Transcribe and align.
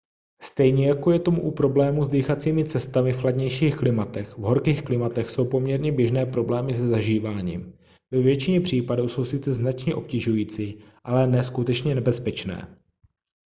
stejně 0.41 0.87
jako 0.87 1.11
je 1.11 1.19
tomu 1.19 1.41
u 1.41 1.51
problémů 1.51 2.05
s 2.05 2.09
dýchacími 2.09 2.65
cestami 2.65 3.13
v 3.13 3.17
chladnějších 3.21 3.75
klimatech 3.75 4.37
v 4.37 4.41
horkých 4.41 4.83
klimatech 4.83 5.29
jsou 5.29 5.45
poměrně 5.45 5.91
běžné 5.91 6.25
problémy 6.25 6.73
se 6.73 6.87
zažíváním 6.87 7.73
ve 8.11 8.21
většině 8.21 8.61
případů 8.61 9.07
jsou 9.07 9.23
sice 9.25 9.53
značně 9.53 9.95
obtěžující 9.95 10.77
ale 11.03 11.27
ne 11.27 11.43
skutečně 11.43 11.95
nebezpečné 11.95 12.77